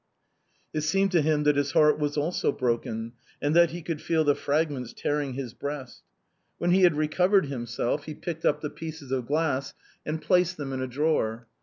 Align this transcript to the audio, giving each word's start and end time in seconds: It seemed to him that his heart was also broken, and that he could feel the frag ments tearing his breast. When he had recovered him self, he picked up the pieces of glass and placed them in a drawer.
It 0.73 0.81
seemed 0.81 1.11
to 1.11 1.21
him 1.21 1.43
that 1.43 1.57
his 1.57 1.73
heart 1.73 1.99
was 1.99 2.17
also 2.17 2.51
broken, 2.51 3.11
and 3.39 3.55
that 3.55 3.69
he 3.69 3.83
could 3.83 4.01
feel 4.01 4.23
the 4.23 4.33
frag 4.33 4.71
ments 4.71 4.95
tearing 4.97 5.33
his 5.33 5.53
breast. 5.53 6.01
When 6.57 6.71
he 6.71 6.81
had 6.81 6.97
recovered 6.97 7.45
him 7.45 7.67
self, 7.67 8.05
he 8.05 8.15
picked 8.15 8.43
up 8.43 8.61
the 8.61 8.71
pieces 8.71 9.11
of 9.11 9.27
glass 9.27 9.75
and 10.03 10.19
placed 10.19 10.57
them 10.57 10.73
in 10.73 10.81
a 10.81 10.87
drawer. 10.87 11.47